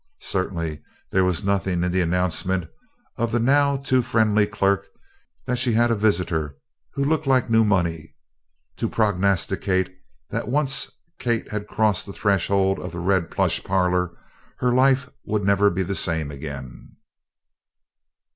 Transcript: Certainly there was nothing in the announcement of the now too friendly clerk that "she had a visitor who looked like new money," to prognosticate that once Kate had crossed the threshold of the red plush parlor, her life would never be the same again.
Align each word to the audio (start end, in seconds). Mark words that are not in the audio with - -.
Certainly 0.21 0.81
there 1.11 1.23
was 1.23 1.43
nothing 1.43 1.83
in 1.83 1.91
the 1.91 2.01
announcement 2.01 2.67
of 3.17 3.31
the 3.31 3.37
now 3.39 3.77
too 3.77 4.01
friendly 4.01 4.47
clerk 4.47 4.87
that 5.45 5.59
"she 5.59 5.73
had 5.73 5.91
a 5.91 5.95
visitor 5.95 6.57
who 6.95 7.05
looked 7.05 7.27
like 7.27 7.51
new 7.51 7.63
money," 7.63 8.15
to 8.77 8.89
prognosticate 8.89 9.95
that 10.31 10.47
once 10.47 10.91
Kate 11.19 11.51
had 11.51 11.67
crossed 11.67 12.07
the 12.07 12.13
threshold 12.13 12.79
of 12.79 12.93
the 12.93 12.99
red 12.99 13.29
plush 13.29 13.63
parlor, 13.63 14.17
her 14.57 14.73
life 14.73 15.07
would 15.23 15.43
never 15.45 15.69
be 15.69 15.83
the 15.83 15.93
same 15.93 16.31
again. 16.31 16.95